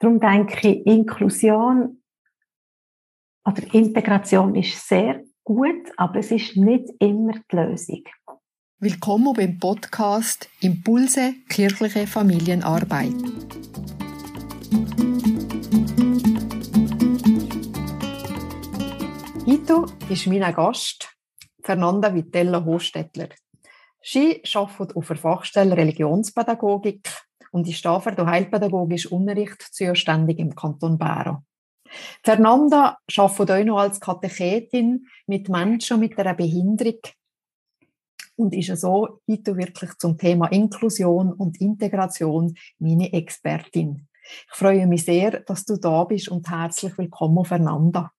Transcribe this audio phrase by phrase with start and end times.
[0.00, 2.00] Darum denke ich, Inklusion
[3.44, 8.04] oder Integration ist sehr gut, aber es ist nicht immer die Lösung.
[8.78, 13.12] Willkommen beim Podcast Impulse kirchliche Familienarbeit.
[19.48, 21.12] Heute ist mein Gast
[21.64, 23.30] Fernanda Vitella Hostetler.
[24.00, 30.98] Sie arbeitet auf der Fachstelle Religionspädagogik und ist dafür der heilpädagogische Unterricht zuständig im Kanton
[30.98, 31.44] Bern.
[32.22, 37.00] Fernanda arbeitet auch noch als Katechetin mit Menschen mit einer Behinderung
[38.36, 44.06] und ist so heute wirklich zum Thema Inklusion und Integration meine Expertin.
[44.22, 48.12] Ich freue mich sehr, dass du da bist und herzlich willkommen, Fernanda.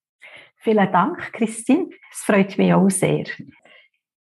[0.58, 1.90] Vielen Dank, Christine.
[2.12, 3.26] Es freut mich auch sehr.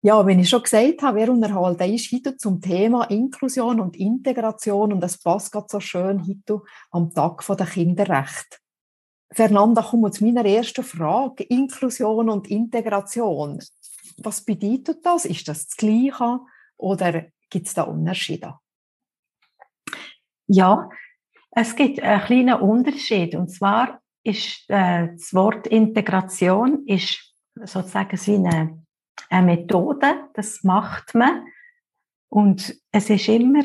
[0.06, 4.94] Ja, wenn ich schon gesagt habe, wer unterhalten ist heute zum Thema Inklusion und Integration
[4.94, 8.58] und das passt gerade so schön heute am Tag der Kinderrechte.
[9.32, 11.46] Fernanda, kommen wir zu meiner ersten Frage.
[11.46, 13.58] Inklusion und Integration.
[14.18, 15.26] Was bedeutet das?
[15.26, 16.40] Ist das das Gleiche
[16.78, 18.60] oder gibt es da Unterschiede?
[20.46, 20.88] Ja,
[21.50, 23.34] es gibt einen kleinen Unterschied.
[23.34, 28.85] Und zwar ist äh, das Wort Integration ist sozusagen wie eine
[29.30, 31.46] eine Methode, das macht man.
[32.30, 33.64] Und es ist immer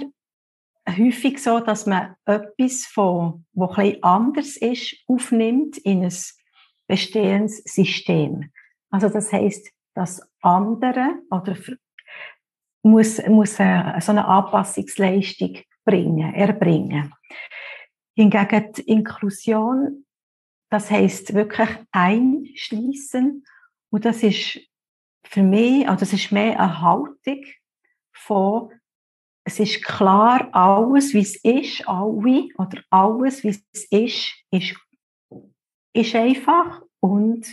[0.89, 6.15] häufig so, dass man etwas, von, was bisschen anders ist, aufnimmt in ein
[6.87, 8.51] bestehendes System.
[8.91, 11.57] Also das heißt, das andere oder
[12.83, 17.13] muss, muss eine, so eine Anpassungsleistung bringen, erbringen.
[18.17, 20.07] Hingegen die Inklusion,
[20.71, 23.45] das heißt wirklich einschließen
[23.91, 24.61] und das ist
[25.25, 27.45] für mich, also es ist mehr eine Haltung
[28.13, 28.71] von,
[29.45, 34.77] es ist klar, alles, wie es ist, alle, oder alles, wie es ist, ist,
[35.93, 37.47] ist einfach und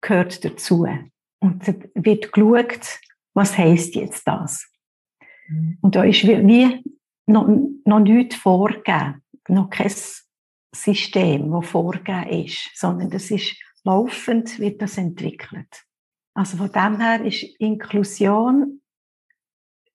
[0.00, 0.86] gehört dazu.
[1.40, 3.00] Und es wird geschaut,
[3.34, 4.70] was heisst jetzt das?
[5.48, 5.78] Mhm.
[5.80, 6.82] Und da ist wie
[7.26, 7.48] noch,
[7.84, 9.92] noch nichts vorgegeben, noch kein
[10.74, 15.84] System, das vorgegeben ist, sondern das ist laufend, wird das entwickelt.
[16.34, 18.80] Also von dem her ist Inklusion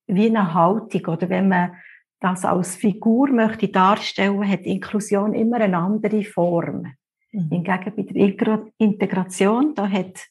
[0.07, 1.75] wie eine Haltung oder wenn man
[2.19, 6.93] das als Figur möchte darstellen, hat Inklusion immer eine andere Form.
[7.31, 7.49] Mhm.
[7.49, 10.27] Hingegen bei der Integration, da hat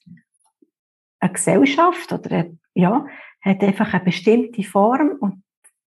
[1.21, 3.07] eine Gesellschaft oder eine, ja,
[3.41, 5.43] hat einfach eine bestimmte Form und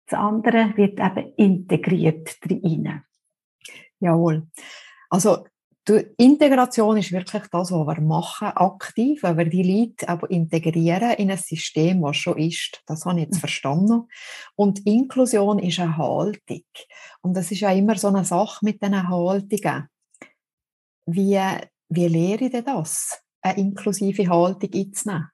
[0.06, 3.02] das andere wird eben integriert drin.
[4.00, 4.48] Jawohl.
[5.08, 5.46] Also
[5.88, 11.12] die Integration ist wirklich das, was wir machen, aktiv, wenn wir die Leute aber integrieren
[11.14, 12.82] in ein System, das schon ist.
[12.86, 13.40] Das habe ich jetzt mhm.
[13.40, 14.08] verstanden.
[14.54, 16.62] Und Inklusion ist eine Haltung.
[17.20, 19.88] Und das ist ja immer so eine Sache mit diesen Haltungen.
[21.06, 21.40] Wie,
[21.88, 25.30] wie lehre ich denn das, eine inklusive Haltung einzunehmen?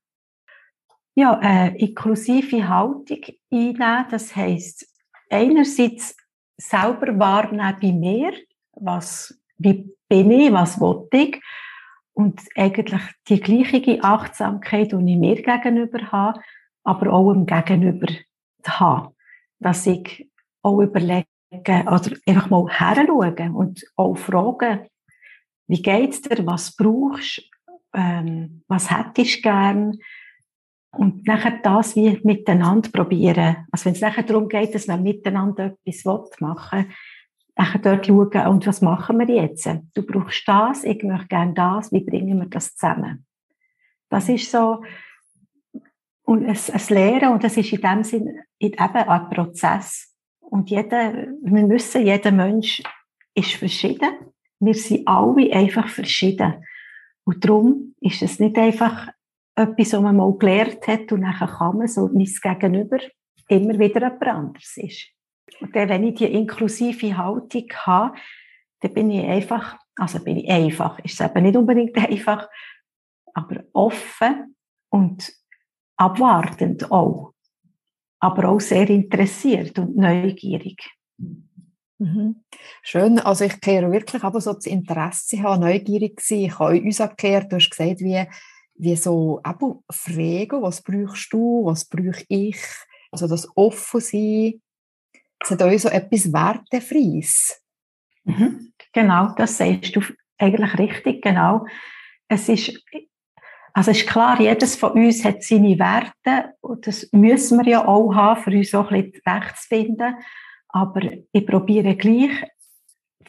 [1.14, 3.20] Ja, eine inklusive Haltung
[3.50, 4.86] einnehmen, das heisst,
[5.28, 6.16] einerseits
[6.56, 8.32] selber wahrnehmen bei mir,
[8.72, 11.40] was, wie bin ich, was will ich?
[12.14, 16.40] Und eigentlich die gleiche Achtsamkeit, die ich mir gegenüber habe,
[16.84, 18.08] aber auch im Gegenüber
[18.66, 19.14] habe.
[19.60, 20.28] Dass ich
[20.62, 24.88] auch überlege, oder einfach mal heranschauen und auch fragen,
[25.68, 27.42] wie geht's dir, was brauchst
[27.94, 29.98] ähm, was hättest du gern?
[30.90, 33.66] Und nachher das wie miteinander probieren.
[33.70, 36.94] Also wenn es nachher darum geht, dass man miteinander etwas machen will,
[37.58, 39.68] nachher dort schauen, und was machen wir jetzt?
[39.92, 43.26] Du brauchst das, ich möchte gerne das, wie bringen wir das zusammen?
[44.08, 44.82] Das ist so,
[46.22, 50.14] und es, es Lehren, und das ist in dem Sinn eben ein Prozess.
[50.40, 52.82] Und jeder, wir wissen, jeder Mensch
[53.34, 54.10] ist verschieden.
[54.60, 56.64] Wir sind alle einfach verschieden.
[57.24, 59.08] Und darum ist es nicht einfach
[59.54, 62.98] etwas, was man mal gelernt hat und nachher kann man so mein Gegenüber
[63.48, 65.08] immer wieder jemand anderes ist.
[65.60, 68.16] Wenn ich die inklusive Haltung habe,
[68.80, 72.48] dann bin ich einfach, also bin ich einfach, ist es eben nicht unbedingt einfach,
[73.34, 74.56] aber offen
[74.90, 75.32] und
[75.96, 77.32] abwartend auch.
[78.20, 80.90] Aber auch sehr interessiert und neugierig.
[81.98, 82.44] Mhm.
[82.82, 86.38] Schön, also ich kehre wirklich aber so das Interesse haben, neugierig sein.
[86.38, 88.24] Ich habe uns erklärt, du hast gesagt, wie,
[88.74, 89.40] wie so
[89.90, 92.58] fragen, was brauchst du, was brauche ich,
[93.10, 94.62] also das offen sein,
[95.40, 97.62] es hat auch so etwas Wertefreies.
[98.24, 98.72] Mhm.
[98.92, 100.02] Genau, das sagst du
[100.38, 101.66] eigentlich richtig, genau.
[102.28, 102.82] Es ist,
[103.72, 108.14] also ist klar, jedes von uns hat seine Werte und das müssen wir ja auch
[108.14, 110.14] haben, für uns auch ein bisschen recht zu finden.
[110.68, 111.00] Aber
[111.32, 112.30] ich probiere gleich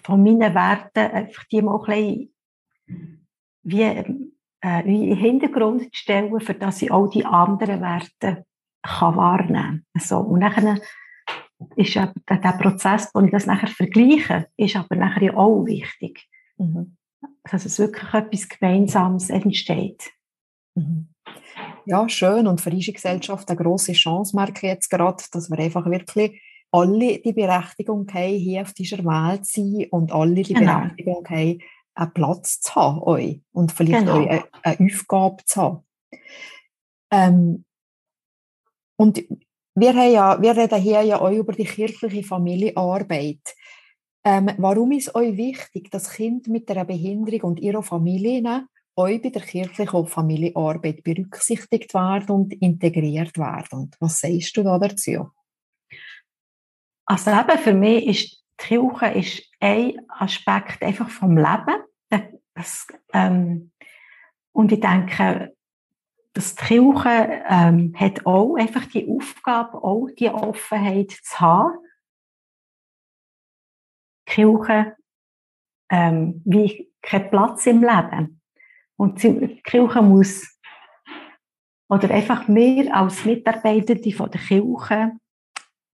[0.04, 3.28] von meinen Werten einfach die mal ein bisschen
[3.64, 3.84] wie
[4.62, 8.46] äh, in den Hintergrund zu stellen, für dass ich auch die anderen Werte
[8.82, 10.02] kann wahrnehmen kann.
[10.02, 10.80] So, und dann
[11.76, 16.28] ist aber der Prozess, wo ich das nachher vergleiche, ist aber nachher ja auch wichtig.
[16.58, 16.98] Mhm.
[17.50, 20.12] Dass es wirklich etwas Gemeinsames entsteht.
[20.76, 21.10] Mhm.
[21.86, 22.48] Ja, schön.
[22.48, 26.42] Und für unsere Gesellschaft eine grosse Chance merke ich jetzt gerade, dass wir einfach wirklich
[26.72, 30.82] alle die Berechtigung haben, hier auf dieser Welt zu sein und alle die genau.
[30.82, 31.60] Berechtigung haben,
[31.96, 34.20] einen Platz zu haben euch und vielleicht genau.
[34.20, 35.84] euch eine, eine, Aufgabe zu haben.
[37.12, 37.66] Ähm,
[38.98, 39.24] und
[39.80, 43.42] wir, haben ja, wir reden hier ja auch über die kirchliche Familienarbeit.
[44.24, 48.66] Ähm, warum ist euch wichtig, dass Kinder mit einer Behinderung und ihrer Familie
[48.96, 53.92] euch bei der kirchlichen Familienarbeit berücksichtigt werden und integriert werden?
[54.00, 55.30] Was sagst du da dazu?
[57.06, 61.84] Also eben für mich ist die Kirche ist ein Aspekt einfach vom Leben.
[62.54, 63.72] Das, ähm,
[64.52, 65.56] und ich denke,
[66.34, 71.78] dass die Kirche ähm, hat auch einfach die Aufgabe, auch die Offenheit zu haben.
[74.28, 74.96] Die Kirche
[75.92, 78.42] ähm, wie kein Platz im Leben.
[78.96, 80.60] Und die Kirche muss,
[81.90, 85.14] oder einfach wir als Mitarbeitende von der Kirche,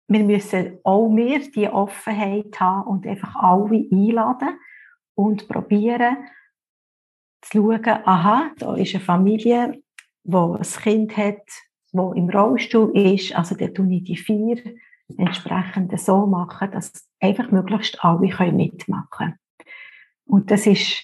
[0.07, 4.59] wir müssen auch wir die Offenheit haben und einfach alle einladen
[5.15, 6.17] und probieren
[7.41, 9.82] zu schauen, aha, da ist eine Familie,
[10.23, 11.43] wo ein Kind hat,
[11.91, 14.57] wo im Rollstuhl ist, also da tue ich die vier
[15.17, 19.35] entsprechend so machen, dass einfach möglichst alle können mitmachen können.
[20.25, 21.03] Und das ist,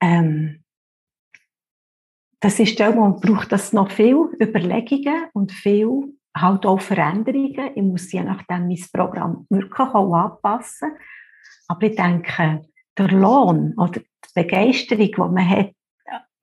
[0.00, 0.64] ähm,
[2.40, 7.70] das ist der, man braucht das noch viel Überlegungen und viel halt auch Veränderungen.
[7.74, 10.92] Ich muss je nachdem mein Programm wirklich auch anpassen.
[11.68, 12.62] Aber ich denke,
[12.96, 15.75] der Lohn oder die Begeisterung, die man hat,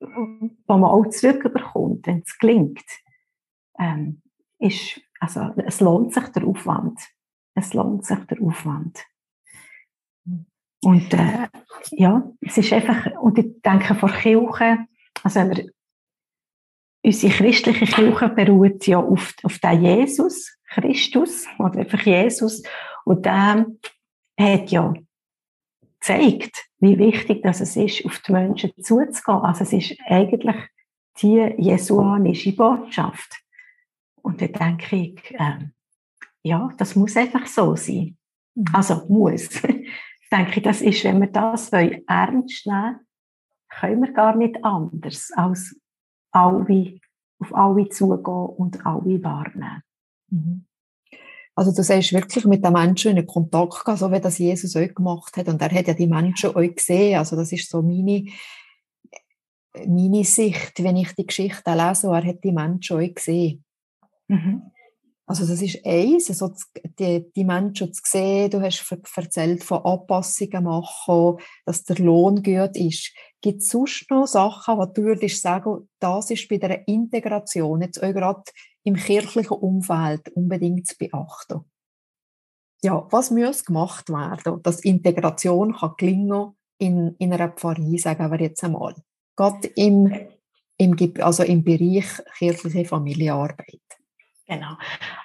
[0.06, 2.84] die man auch zurückbekommt, wenn es gelingt,
[3.78, 4.22] ähm,
[4.58, 6.98] ist, also, es lohnt sich der Aufwand.
[7.54, 9.04] Es lohnt sich der Aufwand.
[10.82, 11.48] Und äh,
[11.92, 14.86] ja, es ist einfach, und ich denke, vor Kirche,
[15.22, 15.70] also wenn wir
[17.04, 22.62] unsere christliche Kirche beruht ja auf, auf den Jesus Christus oder einfach Jesus
[23.04, 23.66] und der
[24.38, 24.92] hat ja
[26.04, 29.40] gezeigt, wie wichtig das es ist, auf die Menschen zuzugehen.
[29.40, 30.56] Also es ist eigentlich
[31.22, 33.40] die jesuanische Botschaft.
[34.22, 35.68] Und da denke ich, äh,
[36.42, 38.16] ja, das muss einfach so sein.
[38.54, 38.64] Mhm.
[38.72, 39.48] Also muss.
[40.32, 43.00] denke ich, das ist, wenn wir das ernst nehmen
[43.68, 45.80] können wir gar nicht anders als
[46.30, 47.00] alle,
[47.40, 49.82] auf alle zugehen und alle wahrnehmen.
[50.30, 50.66] Mhm.
[51.56, 54.94] Also du sagst wirklich mit den Menschen in Kontakt gehen, so wie das Jesus euch
[54.94, 55.48] gemacht hat.
[55.48, 57.18] Und er hat ja die Menschen euch gesehen.
[57.18, 58.24] Also das ist so meine,
[59.86, 62.08] meine Sicht, wenn ich die Geschichte lese.
[62.08, 63.64] Er hat die Menschen euch gesehen.
[64.26, 64.62] Mhm.
[65.26, 66.52] Also das ist eins, also
[66.98, 68.84] die, die Menschen zu sehen, du hast
[69.16, 73.10] erzählt von Anpassungen machen, dass der Lohn gut ist.
[73.40, 78.02] Gibt es sonst noch Sachen, die du würdest sagen, das ist bei der Integration, jetzt
[78.02, 78.42] auch gerade
[78.84, 81.64] im kirchlichen Umfeld unbedingt zu beachten?
[82.82, 88.40] Ja, was muss gemacht werden, dass Integration kann gelingen in, in einer Pfarrei, sagen wir
[88.40, 88.94] jetzt einmal.
[89.36, 90.14] Gerade im,
[90.76, 93.80] im, also im Bereich kirchliche Familienarbeit.
[94.46, 94.76] Genau.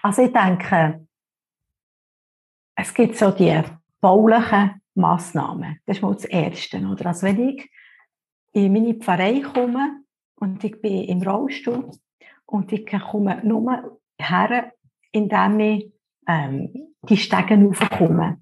[0.01, 1.05] Also ich denke,
[2.75, 3.62] es gibt so die
[4.00, 5.79] baulichen Massnahmen.
[5.86, 6.77] Das ist mal das Erste.
[6.79, 7.07] Oder?
[7.07, 7.69] Also wenn ich
[8.53, 10.03] in meine Pfarrei komme
[10.36, 11.91] und ich bin im Rollstuhl
[12.50, 14.74] und ich komme nur her,
[15.12, 15.94] indem ich
[16.27, 18.41] ähm, die Stegen raufkomme.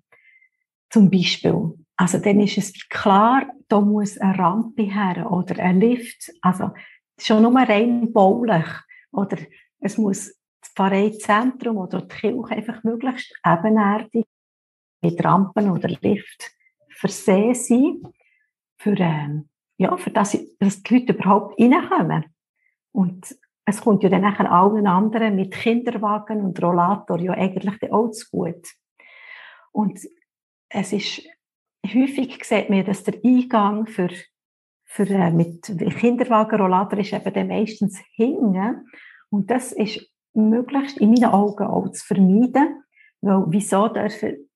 [0.90, 1.74] Zum Beispiel.
[1.98, 6.32] Also dann ist es klar, da muss eine Rampe her oder ein Lift.
[6.42, 6.72] Also
[7.20, 8.68] schon nur rein baulich.
[9.12, 9.38] Oder
[9.80, 14.26] es muss das Pfarreizentrum oder die Kirche einfach möglichst ebenerdig
[15.02, 16.52] mit Rampen oder Lift
[16.90, 18.02] versehen sein,
[18.78, 22.26] für, ähm, ja, für das, dass die Leute überhaupt reinkommen.
[22.92, 23.36] Und
[23.70, 28.26] es kommt ja dann nachher allen anderen mit Kinderwagen und Rollator ja eigentlich auch zu
[28.32, 28.66] gut.
[29.74, 30.00] Und
[30.70, 31.22] es ist,
[31.86, 34.08] häufig sieht man, dass der Eingang für,
[34.86, 35.64] für, äh, mit
[36.00, 38.88] Kinderwagen, Rollator ist eben dann meistens hinten.
[39.30, 42.84] Und das ist möglichst in meinen Augen auch zu vermeiden.
[43.20, 44.50] Weil wieso dürfen,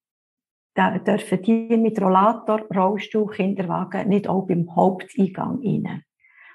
[0.77, 6.05] dürfen die mit Rollator, Rollstuhl, Kinderwagen nicht auch beim Haupteingang rein?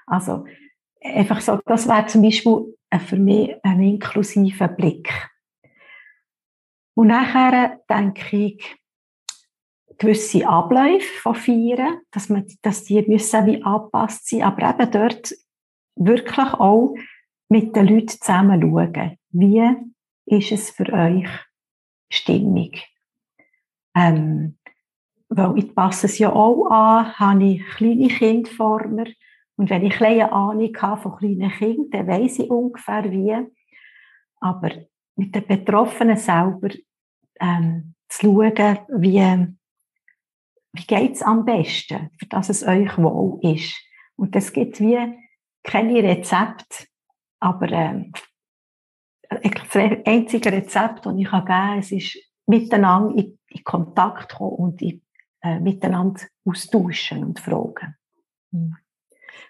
[0.07, 0.45] Also,
[1.01, 2.77] einfach so, das wäre zum Beispiel
[3.07, 5.11] für mich ein inklusiver Blick.
[6.95, 8.75] Und nachher denke ich,
[9.97, 15.33] gewisse Abläufe von Feiern, dass, man, dass die müssen wie angepasst sein aber eben dort
[15.95, 16.95] wirklich auch
[17.49, 19.75] mit den Leuten zusammen schauen, wie
[20.25, 21.27] ist es für euch
[22.09, 22.87] stimmig.
[23.95, 24.57] Ähm,
[25.29, 29.07] weil ich passe es ja auch an, habe ich kleine Kinder vor mir
[29.57, 33.35] und wenn ich eine Ahnung habe von kleinen Kindern, dann weiss ich ungefähr wie.
[34.39, 34.69] Aber
[35.15, 36.69] mit den Betroffenen selber
[37.39, 39.47] ähm, zu schauen, wie,
[40.73, 43.75] wie geht es am besten, für dass es euch wohl ist.
[44.15, 44.97] Und es gibt wie
[45.63, 46.85] keine Rezepte,
[47.39, 48.13] aber ähm,
[49.29, 54.81] das einzige Rezept, das ich geben kann, es ist miteinander in, in Kontakt kommen und
[54.83, 55.01] in,
[55.41, 57.95] äh, miteinander austauschen und fragen.
[58.51, 58.77] Hm.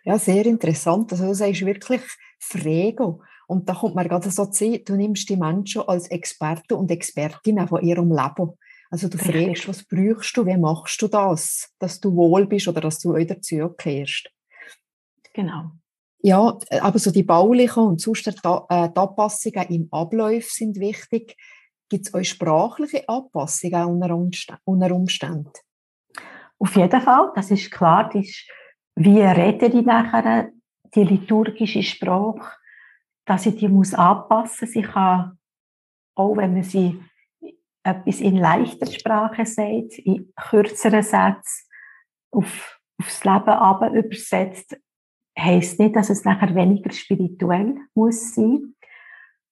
[0.04, 1.12] Ja, sehr interessant.
[1.12, 2.02] Also du sagst wirklich
[2.40, 3.22] Frego.
[3.48, 7.68] Und da kommt mir gerade so zu, du nimmst die Menschen als Experte und Expertinnen
[7.68, 8.58] von ihrem Leben.
[8.90, 9.64] Also du Richtig.
[9.64, 13.16] fragst, was brauchst du, wie machst du das, dass du wohl bist oder dass du
[13.16, 14.30] wieder zurückkehrst.
[15.34, 15.72] Genau.
[16.20, 21.38] Ja, aber so die baulichen und sonst äh, die Anpassungen im Ablauf sind wichtig.
[21.90, 24.12] Gibt es euch sprachliche Anpassungen
[24.66, 25.52] unter Umständen?
[26.60, 28.10] Auf jeden Fall, das ist klar.
[28.12, 28.50] Das ist,
[28.98, 30.50] wie rede ich nachher
[30.96, 32.58] die liturgische Sprache,
[33.26, 34.74] dass ich die muss anpassen muss.
[34.74, 35.38] Sie kann,
[36.16, 37.00] auch wenn man sie
[37.84, 41.68] etwas in leichter Sprache sagt, in kürzeren Sätzen
[42.32, 44.76] auf, aufs Leben aber übersetzt,
[45.38, 48.74] heisst nicht, dass es nachher weniger spirituell muss sein.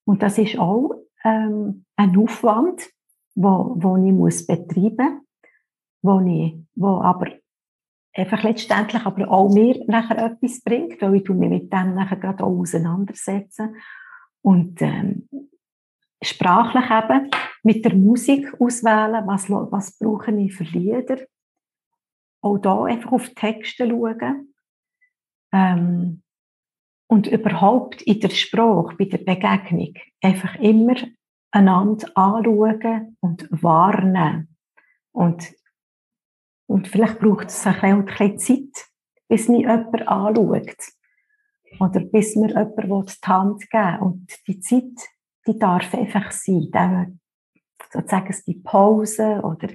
[0.06, 0.92] Und das ist auch
[1.24, 2.90] ähm, ein Aufwand,
[3.36, 5.22] wo, wo ich muss betreiben,
[6.02, 7.28] wo ich, wo aber
[8.16, 12.44] einfach letztendlich aber auch mir nachher etwas bringt, weil ich mich mit dem nachher gerade
[12.44, 13.76] auch auseinandersetzen
[14.42, 15.28] und ähm,
[16.24, 17.30] sprachlich eben
[17.64, 21.20] mit der Musik auswählen, was, was brauche ich für Lieder.
[22.42, 24.54] Auch da einfach auf Texte schauen.
[25.52, 26.22] Ähm,
[27.08, 30.96] und überhaupt in der Sprache, bei der Begegnung, einfach immer
[31.52, 34.56] einander anschauen und warnen.
[35.12, 35.54] Und,
[36.68, 38.88] und vielleicht braucht es bisschen, ein bisschen Zeit,
[39.28, 40.78] bis mich jemand anschaut.
[41.80, 44.00] Oder bis mir jemand die Hand geben will.
[44.02, 45.10] Und die Zeit,
[45.46, 46.70] die darf einfach sein.
[46.74, 47.12] Der,
[47.92, 49.70] sozusagen die Pause oder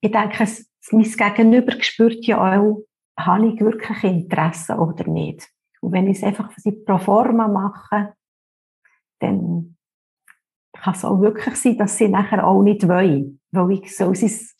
[0.00, 0.46] ich denke,
[0.92, 2.84] mein Gegenüber spürt ja auch,
[3.18, 5.48] habe ich wirklich Interesse oder nicht.
[5.80, 6.50] Und wenn ich es einfach
[6.84, 8.14] pro forma mache,
[9.20, 9.76] dann
[10.72, 14.55] kann es auch wirklich sein, dass sie nachher auch nicht wollen, weil ich so sie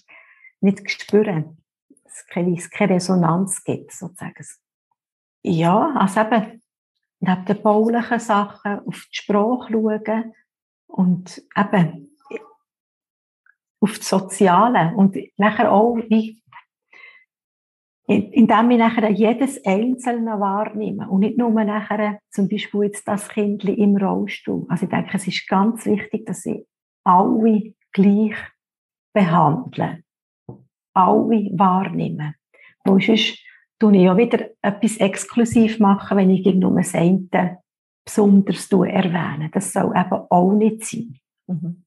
[0.60, 1.62] nicht spüren,
[2.04, 4.46] es keine, keine Resonanz gibt, sozusagen.
[5.42, 6.62] Ja, also eben,
[7.20, 10.34] neben den baulichen Sachen auf die Sprache schauen
[10.86, 12.18] und eben
[13.80, 16.42] auf das Soziale und nachher auch, wie
[18.08, 23.64] indem ich nachher jedes Einzelne wahrnehme und nicht nur nachher zum Beispiel jetzt das Kind
[23.64, 24.64] im Rollstuhl.
[24.68, 26.66] Also ich denke, es ist ganz wichtig, dass ich
[27.02, 28.36] alle gleich
[29.12, 30.04] behandle,
[30.96, 32.34] alle wahrnehme.
[32.84, 33.38] Weil sonst
[33.78, 37.58] tue ich ja wieder etwas exklusiv machen, wenn ich nur das eine
[38.04, 39.50] besonders erwähne.
[39.52, 41.18] Das soll eben auch nicht sein.
[41.46, 41.86] Mhm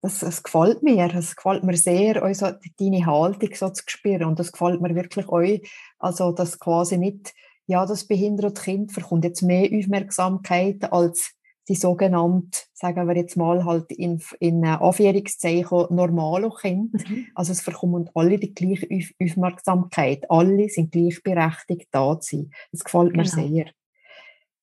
[0.00, 1.12] das, das gefällt mir.
[1.14, 2.48] Es gefällt mir sehr, also
[2.78, 4.24] deine Haltung so zu spüren.
[4.24, 5.68] Und das gefällt mir wirklich euch.
[5.98, 7.34] Also, dass quasi nicht,
[7.66, 11.34] ja, das behinderte Kind verkommt jetzt mehr Aufmerksamkeit als
[11.68, 16.98] die sogenannte, sagen wir jetzt mal, halt in, in Anführungszeichen normale Kinder.
[17.08, 17.26] Mhm.
[17.34, 18.88] Also es verkommen alle die gleiche
[19.22, 20.30] Aufmerksamkeit.
[20.30, 22.50] Alle sind gleichberechtigt da zu sein.
[22.72, 23.46] Das gefällt mir genau.
[23.46, 23.66] sehr.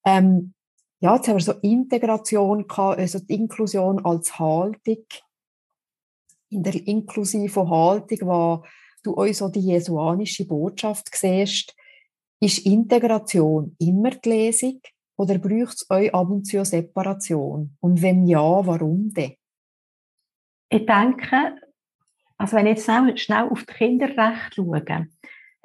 [0.06, 0.54] Ähm,
[1.00, 5.06] ja, jetzt haben wir so Integration gehabt, also die Inklusion als Haltung
[6.50, 8.64] in der inklusiven Haltung, wo
[9.04, 11.76] du euch so die jesuanische Botschaft siehst,
[12.40, 14.82] ist Integration immer die Lesung
[15.18, 17.78] oder braucht es euch ab und zu eine Separation?
[17.80, 19.36] Und wenn ja, warum denn?
[20.70, 21.56] Ich denke,
[22.38, 25.08] also wenn ich jetzt schnell, schnell auf die Kinderrechte schaue,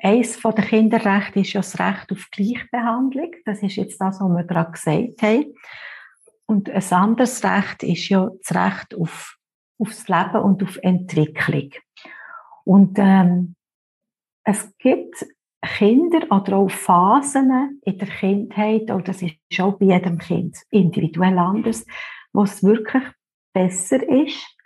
[0.02, 3.32] eines der Kinderrechte ist ja das Recht auf Gleichbehandlung.
[3.44, 5.54] Das ist jetzt das, was wir gerade gesagt haben.
[6.46, 9.36] Und ein anderes Recht ist ja das Recht auf
[9.80, 11.70] aufs Leben und auf Entwicklung.
[12.64, 13.56] Und ähm,
[14.44, 15.26] es gibt
[15.62, 21.38] Kinder oder auch Phasen in der Kindheit, und das ist auch bei jedem Kind individuell
[21.38, 21.84] anders,
[22.32, 23.02] wo es wirklich
[23.52, 24.56] besser ist,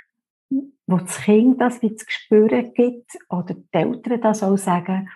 [0.86, 5.10] wo das Kind das wie zu spüren gibt, oder die Eltern das auch sagen,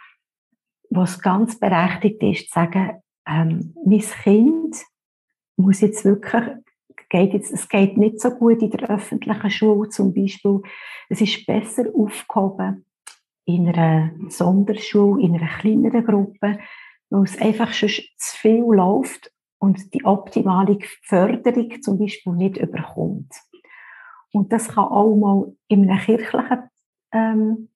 [0.91, 4.77] wo es ganz berechtigt ist, zu sagen, ähm, mein Kind
[5.57, 6.45] muss jetzt wirklich
[7.09, 10.61] geht jetzt, es geht nicht so gut in der öffentlichen Schule zum Beispiel.
[11.09, 12.85] Es ist besser aufgehoben
[13.49, 16.59] in einer Sonderschule, in einer kleineren Gruppe,
[17.09, 23.33] weil es einfach schon zu viel läuft und die optimale Förderung zum Beispiel nicht überkommt.
[24.33, 26.71] Und das kann auch mal in einem kirchlichen
[27.13, 27.69] ähm,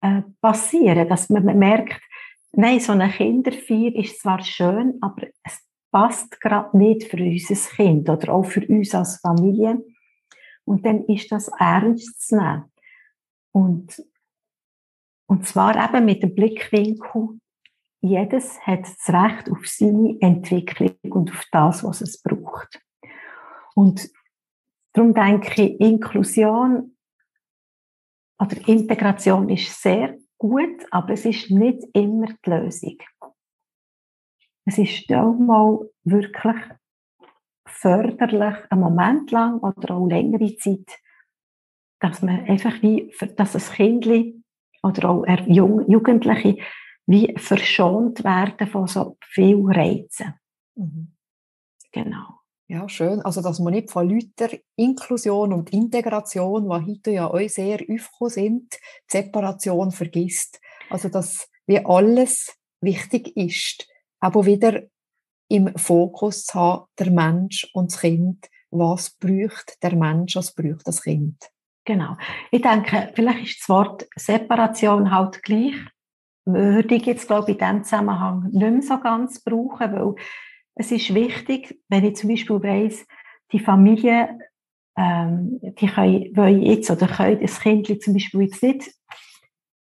[0.00, 2.00] äh, passieren, dass man merkt,
[2.52, 8.08] nein, so eine Kinderfeier ist zwar schön, aber es passt gerade nicht für unser Kind
[8.08, 9.82] oder auch für uns als Familie.
[10.64, 12.70] Und dann ist das ernst zu nehmen.
[13.50, 14.00] Und,
[15.32, 17.40] und zwar eben mit dem Blickwinkel,
[18.02, 22.82] jedes hat das Recht auf seine Entwicklung und auf das, was es braucht.
[23.74, 24.10] Und
[24.92, 26.98] darum denke ich, Inklusion
[28.38, 32.98] oder Integration ist sehr gut, aber es ist nicht immer die Lösung.
[34.66, 36.62] Es ist auch mal wirklich
[37.66, 41.00] förderlich, einen Moment lang oder auch längere Zeit,
[42.00, 44.41] dass man einfach wie, dass ein Kind
[44.82, 46.58] oder auch Jugendliche
[47.06, 50.34] wie verschont werden von so viel Reizen.
[50.76, 51.12] Mhm.
[51.90, 52.40] Genau.
[52.68, 53.20] Ja, schön.
[53.20, 58.30] Also, dass man nicht von Leuten Inklusion und Integration, die heute ja auch sehr aufgekommen
[58.30, 60.60] sind, Separation vergisst.
[60.88, 63.86] Also, dass wie alles wichtig ist,
[64.20, 64.82] aber wieder
[65.48, 68.48] im Fokus zu haben, der Mensch und das Kind.
[68.70, 71.50] Was braucht der Mensch, was braucht das Kind?
[71.84, 72.16] Genau.
[72.50, 75.74] Ich denke, vielleicht ist das Wort Separation halt gleich
[76.44, 80.14] würde ich jetzt, glaube ich, in diesem Zusammenhang nicht mehr so ganz brauchen, weil
[80.74, 83.06] es ist wichtig, wenn ich zum Beispiel weiss,
[83.52, 84.38] die Familie,
[84.96, 88.90] ähm, die können, wollen jetzt oder können das Kind zum Beispiel jetzt nicht,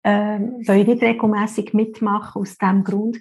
[0.05, 3.21] ähm, nicht regelmäßig mitmachen aus diesem Grund.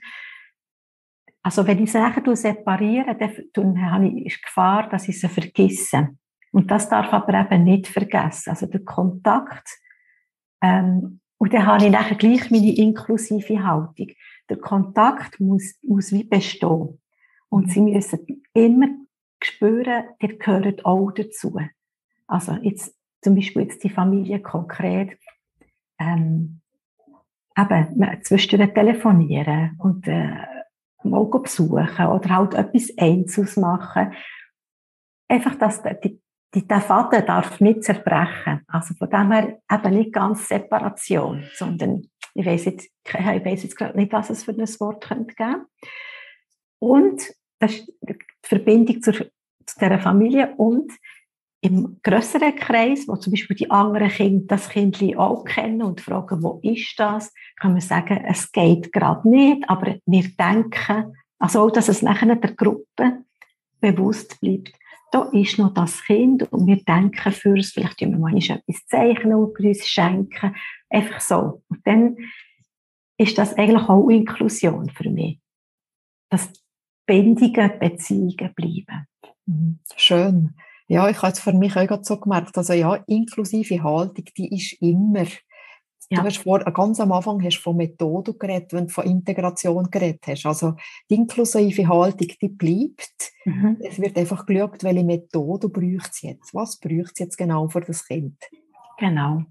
[1.43, 3.15] Also wenn ich sie nachher separiere,
[3.53, 6.09] dann habe ich die Gefahr, dass ich sie vergesse.
[6.51, 8.49] Und das darf aber eben nicht vergessen.
[8.49, 9.67] Also der Kontakt
[10.61, 14.07] ähm, und dann habe ich nachher gleich meine inklusive Haltung.
[14.49, 16.99] Der Kontakt muss, muss wie bestehen.
[17.49, 18.87] Und sie müssen immer
[19.41, 21.59] spüren, ihr gehört auch dazu.
[22.25, 25.17] Also jetzt zum Beispiel jetzt die Familie konkret,
[25.99, 26.61] ähm,
[27.57, 30.45] eben zwischendurch telefonieren und äh,
[31.03, 34.13] mal besuchen oder halt etwas Einzelnes machen.
[35.29, 36.21] Einfach, dass die,
[36.55, 38.61] der Faden darf nicht zerbrechen.
[38.67, 43.77] Also von dem her eben nicht ganz Separation, sondern ich weiß jetzt, ich weiß jetzt
[43.77, 45.65] gerade nicht, was es für ein Wort könnte geben.
[46.79, 47.21] Und
[47.59, 50.91] das ist die Verbindung zur, zu dieser Familie und
[51.61, 56.43] im größeren Kreis, wo zum Beispiel die anderen Kinder das Kind auch kennen und fragen,
[56.43, 61.71] wo ist das, kann man sagen, es geht gerade nicht, aber wir denken, also auch,
[61.71, 63.23] dass es nachher der Gruppe
[63.79, 64.73] bewusst bleibt,
[65.17, 68.85] da ist noch das Kind und wir denken für es, vielleicht tun wir mal etwas
[68.87, 70.55] zeichnen und uns schenken,
[70.89, 71.63] einfach so.
[71.69, 72.17] Und dann
[73.17, 75.39] ist das eigentlich auch Inklusion für mich.
[76.29, 76.51] Dass
[77.05, 79.07] bändige Beziehungen bleiben.
[79.45, 79.79] Mhm.
[79.95, 80.55] Schön.
[80.87, 84.81] Ja, ich habe es für mich auch so gemerkt, also ja, inklusive Haltung, die ist
[84.81, 85.25] immer
[86.09, 86.21] ja.
[86.21, 90.21] Du hast vor, ganz am Anfang hast von Methode geredet, wenn du von Integration geredet
[90.25, 90.45] hast.
[90.45, 90.75] Also
[91.09, 93.33] die inklusive Haltung, die bleibt.
[93.43, 93.77] Mhm.
[93.81, 96.53] Es wird einfach geschaut, welche Methode braucht es jetzt.
[96.53, 98.37] Was braucht es jetzt genau für das Kind?
[98.97, 99.43] Genau.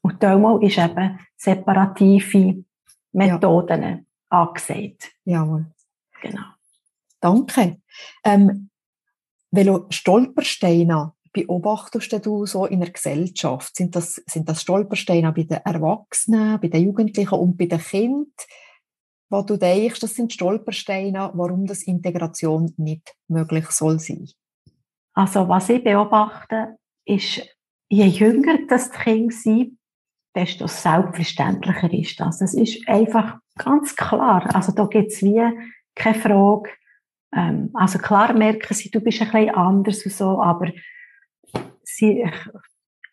[0.00, 2.64] Und Domo ist eben separative
[3.12, 3.98] Methoden ja.
[4.30, 5.12] angesagt.
[5.24, 5.66] Jawohl.
[6.22, 6.42] Genau.
[7.20, 7.80] Danke.
[8.24, 8.70] Ähm,
[9.50, 13.76] welche Stolpersteine beobachtest du so in der Gesellschaft?
[13.76, 18.26] Sind das, sind das Stolpersteine bei den Erwachsenen, bei den Jugendlichen und bei den Kindern?
[19.30, 24.28] Wo du denkst, das sind Stolpersteine, warum das Integration nicht möglich soll sein?
[25.14, 27.40] Also was ich beobachte, ist,
[27.88, 29.78] je jünger das Kind sind,
[30.34, 32.40] desto selbstverständlicher ist das.
[32.40, 34.54] Es ist einfach ganz klar.
[34.54, 35.42] Also da gibt es wie
[35.94, 36.70] keine Frage.
[37.34, 40.70] Ähm, also klar merken sie, du bist ein bisschen anders und so, aber
[41.96, 42.24] sie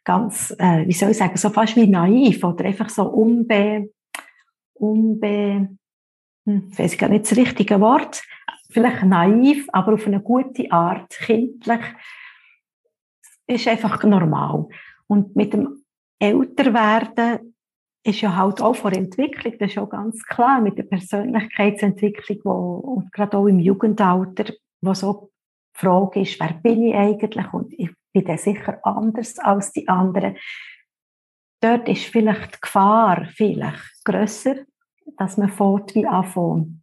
[0.03, 3.91] ganz, äh, wie soll ich sagen, so fast wie naiv oder einfach so unbe,
[4.73, 5.69] unbe,
[6.45, 8.23] hm, weiß ich gar nicht das richtige Wort,
[8.71, 11.81] vielleicht naiv, aber auf eine gute Art, kindlich,
[13.47, 14.67] ist einfach normal.
[15.07, 15.83] Und mit dem
[16.19, 17.55] Älterwerden
[18.03, 22.75] ist ja halt auch vor Entwicklung, das ist ja ganz klar, mit der Persönlichkeitsentwicklung, wo,
[22.95, 25.31] und gerade auch im Jugendalter, wo so
[25.75, 27.53] die Frage ist, wer bin ich eigentlich?
[27.53, 30.37] Und ich bin dann sicher anders als die anderen.
[31.61, 34.55] Dort ist vielleicht die Gefahr vielleicht grösser,
[35.17, 36.81] dass man fort wie anfängt,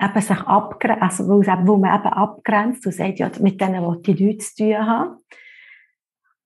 [0.00, 4.00] eben sich abgrenzt, also wo, wo man eben abgrenzt und sagt, ja, mit denen will
[4.04, 5.16] ich nichts zu tun haben.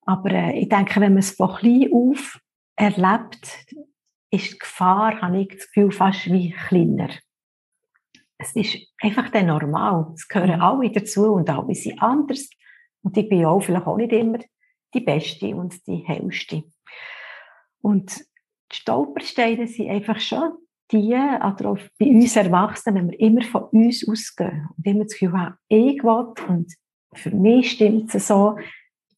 [0.05, 2.39] Aber äh, ich denke, wenn man es von klein auf
[2.75, 3.65] erlebt,
[4.29, 7.09] ist die Gefahr, habe ich das Gefühl, fast wie kleiner.
[8.37, 10.11] Es ist einfach dann normal.
[10.13, 10.61] Es gehören mhm.
[10.61, 12.49] alle dazu und alle sind anders.
[13.01, 14.39] Und ich bin auch vielleicht auch nicht immer
[14.93, 16.63] die Beste und die Hellste.
[17.81, 18.19] Und
[18.71, 20.53] die Stolpersteine sind einfach schon
[20.91, 25.33] die, oder bei uns Erwachsenen, wenn wir immer von uns ausgehen und immer das Gefühl
[25.33, 26.73] haben, ich will und
[27.13, 28.57] für mich stimmt es so,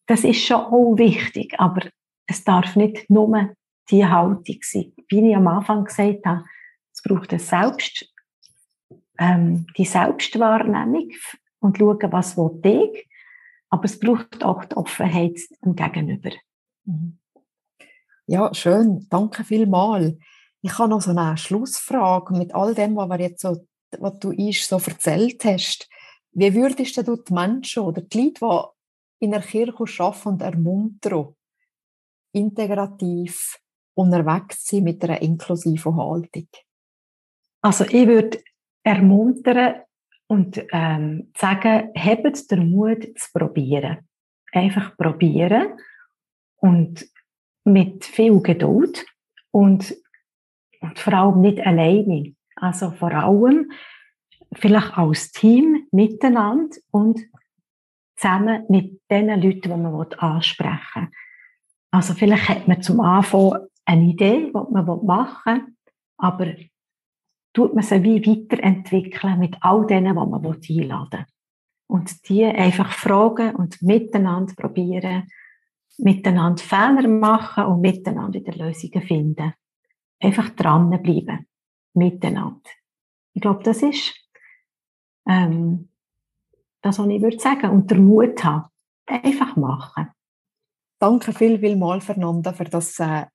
[0.08, 1.82] das ist schon auch wichtig, aber
[2.26, 3.56] es darf nicht nur
[3.92, 4.94] die Haltung sein.
[5.10, 6.46] Wie ich am Anfang gesagt habe,
[6.94, 8.12] es braucht eine Selbst,
[9.20, 11.12] ähm, die Selbstwahrnehmung
[11.60, 13.09] und schauen, was will ich,
[13.70, 16.32] aber es braucht auch die Offenheit im Gegenüber.
[16.86, 17.20] Mhm.
[18.26, 19.08] Ja, schön.
[19.10, 20.14] Danke vielmals.
[20.62, 23.66] Ich habe noch so eine Schlussfrage mit all dem, was, wir jetzt so,
[23.98, 25.90] was du uns so erzählt hast.
[26.32, 28.70] Wie würdest du die Menschen oder die Leute,
[29.20, 31.36] die in der Kirche arbeiten und ermuntern,
[32.34, 33.60] integrativ
[33.96, 36.48] unterwegs sein mit einer inklusiven Haltung?
[37.62, 38.44] Also ich würde
[38.84, 39.82] ermuntern
[40.30, 44.08] und ähm, sagen, habt den Mut zu probieren.
[44.52, 45.74] Einfach probieren
[46.58, 47.06] und
[47.64, 49.06] mit viel Geduld
[49.52, 49.96] und
[50.82, 52.36] und vor allem nicht alleine.
[52.56, 53.72] Also vor allem
[54.54, 57.20] vielleicht als Team miteinander und
[58.16, 61.08] zusammen mit den Leuten, die man ansprechen will.
[61.92, 65.74] Also vielleicht hat man zum Anfang eine Idee, was man machen will,
[66.18, 66.54] aber
[67.54, 71.26] tut man sie wie weiterentwickeln mit all denen, die man einladen will.
[71.88, 75.28] Und die einfach fragen und miteinander probieren,
[75.98, 79.54] miteinander Fehler machen und miteinander wieder Lösungen finden
[80.20, 81.48] einfach dranbleiben,
[81.94, 82.70] miteinander.
[83.34, 84.14] Ich glaube, das ist
[85.28, 85.90] ähm,
[86.82, 87.70] das, was ich würde sagen.
[87.70, 88.70] Und der Mut haben.
[89.06, 90.10] Einfach machen.
[91.00, 93.26] Danke viel, viel mal, Fernanda, für das äh,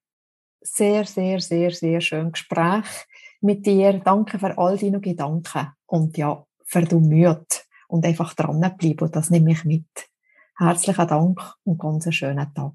[0.61, 3.07] sehr, sehr, sehr, sehr schöne Gespräch
[3.44, 4.00] mit dir.
[4.04, 7.44] Danke für all deine Gedanken und ja, für die Mühe
[7.88, 9.11] und einfach dranbleiben.
[9.11, 9.87] Das nehme ich mit.
[10.57, 12.74] Herzlichen Dank und ganz einen schönen Tag.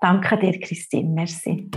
[0.00, 1.10] Danke dir, Christine.
[1.10, 1.70] Merci.